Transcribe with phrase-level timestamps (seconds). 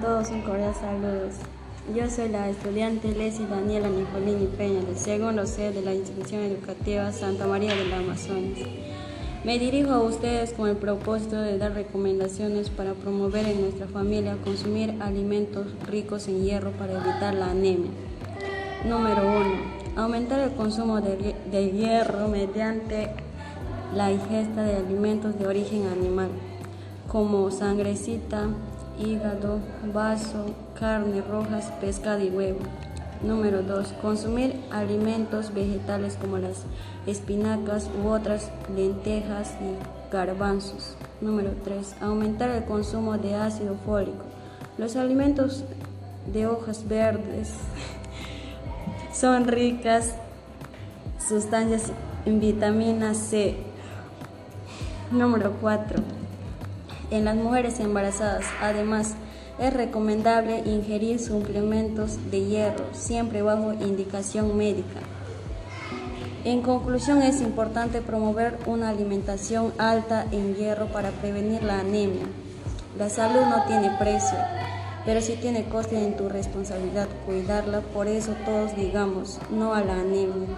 [0.00, 1.34] todos un cordial saludos.
[1.94, 7.12] Yo soy la estudiante Leslie Daniela Nicolini Peña del segundo C de la institución educativa
[7.12, 8.58] Santa María del Amazonas.
[9.44, 14.36] Me dirijo a ustedes con el propósito de dar recomendaciones para promover en nuestra familia
[14.42, 17.90] consumir alimentos ricos en hierro para evitar la anemia.
[18.84, 19.22] Número
[19.94, 20.02] 1.
[20.02, 23.10] Aumentar el consumo de, de hierro mediante
[23.94, 26.30] la ingesta de alimentos de origen animal,
[27.06, 28.48] como sangrecita,
[28.98, 29.58] hígado,
[29.92, 32.60] vaso, carne rojas, pescado y huevo.
[33.22, 33.94] Número 2.
[34.02, 36.64] Consumir alimentos vegetales como las
[37.06, 40.96] espinacas u otras lentejas y garbanzos.
[41.20, 41.96] Número 3.
[42.00, 44.24] Aumentar el consumo de ácido fólico.
[44.76, 45.64] Los alimentos
[46.32, 47.52] de hojas verdes
[49.12, 50.16] son ricas
[51.28, 51.92] sustancias
[52.26, 53.56] en vitamina C.
[55.12, 56.21] Número 4.
[57.12, 59.16] En las mujeres embarazadas, además,
[59.58, 65.00] es recomendable ingerir suplementos de hierro, siempre bajo indicación médica.
[66.46, 72.24] En conclusión, es importante promover una alimentación alta en hierro para prevenir la anemia.
[72.98, 74.38] La salud no tiene precio,
[75.04, 80.00] pero sí tiene coste en tu responsabilidad cuidarla, por eso todos digamos no a la
[80.00, 80.48] anemia.